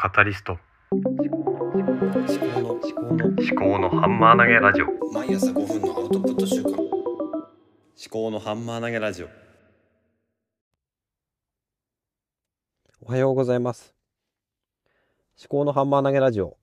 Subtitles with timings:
[0.00, 0.56] カタリスト。
[0.92, 4.86] 思考の思考の思考のハンマー投げラジオ。
[5.12, 6.78] 毎朝5分のアウトプット週間思
[8.08, 9.28] 考のハンマー投げラジオ。
[13.00, 13.92] おはようございます。
[15.36, 16.56] 思考のハンマー投げラジオ。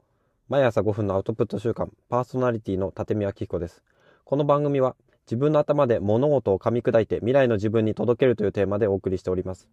[0.47, 3.83] 毎朝5分のアウトプット週間パーソナリティの立見明彦です。
[4.23, 4.95] この番組は
[5.25, 9.67] 自分の頭で物事を噛み砕いて未来の自分に届けるというテーマでお送りしております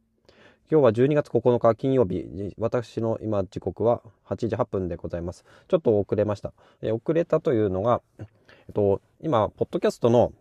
[0.72, 8.26] 今日は12月9日金曜日私の今時刻は8時8分でございますちょっと遅れましたえ遅れたというのがえっ
[8.72, 10.32] と今ポッドキャストの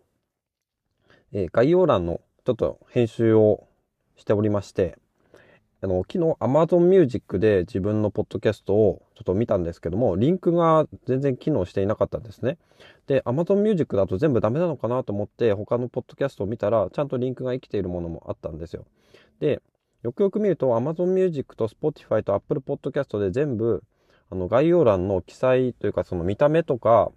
[1.34, 3.68] え概要欄のちょっと編集を
[4.16, 4.98] しておりまして
[5.84, 12.60] あの、昨日 Amazon Music で自分のポッドキャストをちょっと見たんですけども、リンクが全然機能していなかったんですね。
[13.08, 18.86] で、Amazon Music だと全部ダメなのかなと思って他のポッドキャストを見たら、ちゃんとリンクが生きているものもあったんですよ。
[19.40, 19.64] で、
[20.04, 23.84] よくよく見ると Amazon Music と Spotify と Apple Podcast で全部、
[24.30, 27.12] あの、概要欄の記載というか、その見た目とか、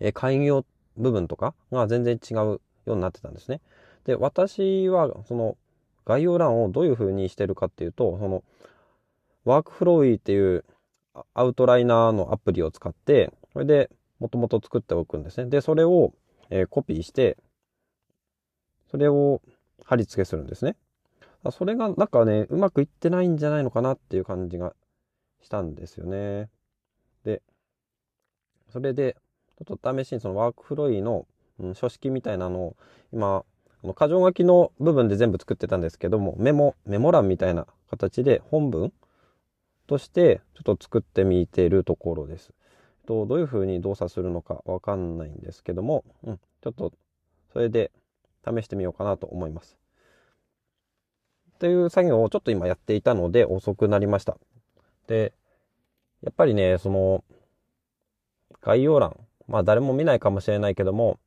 [0.00, 0.64] え、開業
[0.96, 3.60] 部分とかが全然違うようになってたんですね。
[4.04, 5.56] で、私は、その、
[6.04, 8.42] 概要欄をどういう風にしてるかっていうと、その、
[9.44, 10.64] ワークフローイっていう
[11.34, 15.50] アウトライナーのアプリを使って、それでもともと作っておくんですね。
[15.50, 16.12] で、それを、
[16.50, 17.36] えーコピーして、
[18.90, 19.40] それを
[19.84, 20.76] 貼り付けするんですね。
[21.50, 24.74] それがなんかね、うまくいってないんじゃないのかなっていう感じが
[25.42, 26.48] したんですよね。
[27.24, 27.42] で、
[28.70, 29.16] それで、
[29.58, 31.26] ちょっと試しにそのワークフロイの、
[31.58, 32.76] うん書式みたいなのを
[33.12, 33.44] 今、
[33.84, 38.92] あの箇条書きの部分で全部作ってたんですけども、メモ、メモ欄みたいな形で本文
[39.86, 42.52] としてちょっと作ってみているところです。
[43.06, 46.92] とどういうふうに動作するのかわかんないんですけども、うん、ちょっと
[47.52, 47.90] それで
[48.44, 49.81] 試してみようかなと思います。
[51.62, 54.36] という作業をちょっと今やっていたので遅くなりました。
[55.06, 55.32] で、
[56.20, 57.22] やっぱりね、その
[58.60, 61.20] 概要欄、まあ誰も見ないかもしれないけども、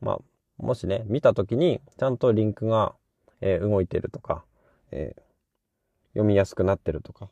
[0.00, 0.18] まあ
[0.58, 2.94] もしね、見たときに、ちゃんとリンクが、
[3.40, 4.44] えー動いてるとか、
[4.92, 5.22] えー
[6.12, 7.28] 読みやすくなってるとか、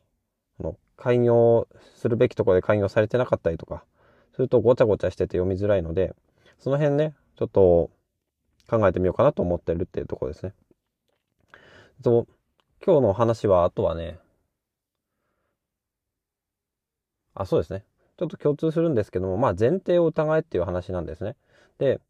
[0.59, 1.65] あの、開業
[1.95, 3.85] するべきところで開業されてなかったりとか、
[4.35, 6.13] するとごちゃごちゃしてて読みづらいので、
[6.57, 7.89] その辺ね、ちょっと
[8.69, 10.53] 考えてみようかなと思ってるっていうところですね。
[12.03, 12.27] と、
[12.89, 14.17] 今日の話は、あとはね、
[17.35, 17.85] あ、そうですね。
[18.17, 21.35] ちょっと共通するんですけども、まあ前提を疑えっていう話なんですね。
[21.77, 22.01] で、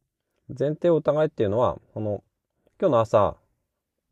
[0.58, 2.24] 前提を疑えっていうのは、この、
[2.80, 3.36] 今日の朝、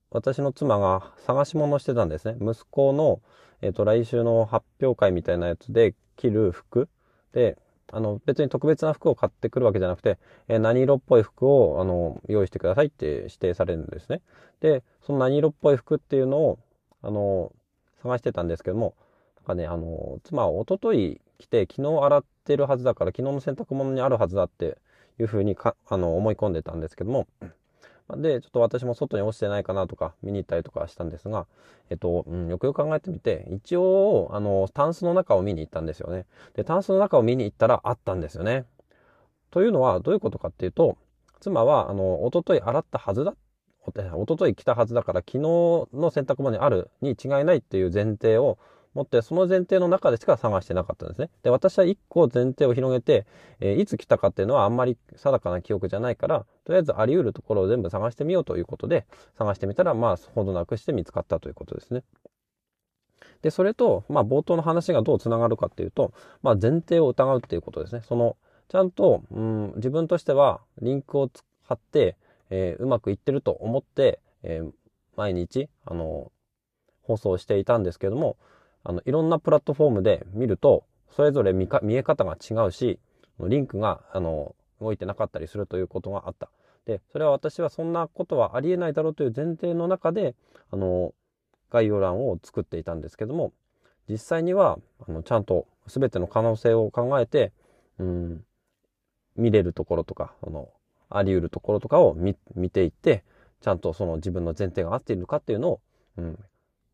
[0.09, 2.35] 私の妻が探し物してたんですね。
[2.41, 3.21] 息子の、
[3.61, 6.89] えっ、と、来週の発表会みたいなやつで着る服
[7.31, 7.57] で、
[7.91, 10.17] あの、別に特別な服を買ってくるわけじゃなくて、
[10.47, 14.21] え何色っぽい服を、あの、用意してくださいって指定されるんですね。
[14.59, 16.59] で、その何色っぽい服っていうのを、
[17.01, 17.51] あの、
[18.01, 18.93] 探してたんですけども、
[19.37, 24.77] なんかね、あの、妻はおととい来て、昨日洗ってるはずだから、昨日の洗濯物にあるはずだって
[25.19, 27.27] いうふうにか、あの、思い込んでたんですけども、
[28.15, 31.45] で、ちょっと私も外に落ちてないかなとか見に行ったりとかしたんですが、
[31.89, 36.25] えっと、うん、よくよく考えてみて、一応、あの、タンスの中を見に行ったんですよね。
[36.53, 38.65] で、タンスの中を見に行ったらあったんですよね。
[39.51, 40.97] というのは、どういうことかっていうと、
[41.41, 43.35] 妻は、あの、一昨日洗ったはずだ、
[43.85, 48.57] お一昨日来たはずだから、昨日の洗濯物にあるに違いないっていう前提を
[48.97, 51.29] 持って、その前提の中でしか探してなかったんですね。
[51.43, 53.27] で、私は一個前提を広げて、
[53.59, 59.05] えーいつ来たかっていうのはあんまり定かな記憶じゃないから、とりあえずあり得るところを全部探してみようということで、
[59.37, 62.03] 探してみたら、まあ、ほどなくして見つかったということですね。
[63.43, 68.01] で、それと、まあ、冒頭の話がどうつながるかっていうと、まあ、前提を疑うっていうことですね。
[68.03, 68.35] その、
[68.67, 71.29] ちゃんと、うん、自分としては、リンクを
[71.63, 72.17] 貼って、
[72.49, 74.71] えーうまくいってると思って、えー
[75.15, 76.31] 毎日、あの、
[77.01, 78.37] 放送していたんですけども、
[78.83, 82.99] あの、いろんなプラットフォームで見ると、それぞれ見か見え方が違うし、
[83.39, 86.49] リンクが、あの、動いてなかったりするということがあった。
[86.85, 90.35] で、それは私はそんなことはありえないだろうという前提の中で、
[90.71, 91.13] あの、
[91.69, 93.51] 概要欄を作っていたんですけども、
[94.09, 97.51] 実際には、あの、ちゃんと全ての可能性を考えて、
[97.99, 98.45] うん、
[99.35, 100.69] 見れるところとか、あの、
[101.09, 103.23] あり得るところとかを見見ていって、
[103.61, 105.81] ちゃんとその自分の前提が合っているかっていうのを、
[106.17, 106.39] うん、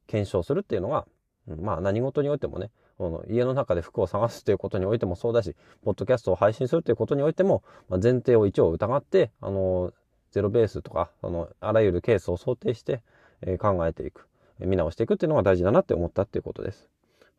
[0.08, 1.06] 検証するっていうのが、
[1.48, 9.92] まあ何事においてもね、この家の中で服を探すということにおいてもそうだし、ポッドキャストを配信するということにおいても、まあ、前提を一応疑って、あの、
[10.32, 13.02] ゼロベースとか、あの、あらゆるケースを想定して、
[13.42, 14.28] えー考えていく、
[14.60, 16.90] 見直していくっていうのが大事だなって思ったっていうことです。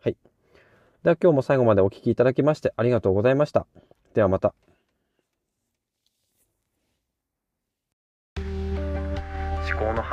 [0.01, 0.17] はい。
[1.03, 3.67] では今日も最後までお聞きいただきましてありがとうございました。
[4.15, 4.55] ではまた。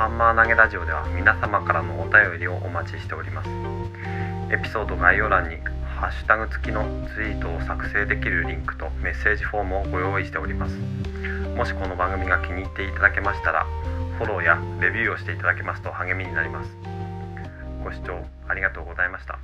[0.02, 3.48] ハンマー投げラジオでは皆様からのお便りをお待ちしております。
[4.52, 6.82] エピソード概要欄にハッシュタグ付きの
[7.14, 10.74] ツイートを作成できるリンクとメッセージフォームをご用意しております。
[11.54, 13.64] もしこの番組が気に入っていただけましたら
[14.18, 16.76] フォローやレビューをしていただけますと励みになります。
[17.84, 19.38] ご視聴ありがとうございました。